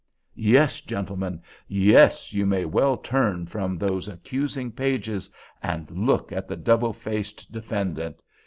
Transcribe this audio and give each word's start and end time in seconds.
Yes, 0.33 0.81
gentlemen!—yes, 0.81 2.33
you 2.33 2.47
may 2.47 2.65
well 2.65 2.97
turn 2.97 3.45
from 3.45 3.77
those 3.77 4.07
accusing 4.07 4.71
pages 4.71 5.29
and 5.61 5.91
look 5.91 6.31
at 6.31 6.47
the 6.47 6.57
double 6.57 6.91
faced 6.91 7.51
defendant. 7.51 8.19